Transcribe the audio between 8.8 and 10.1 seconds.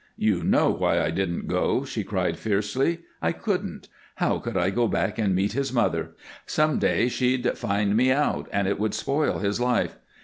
spoil his life.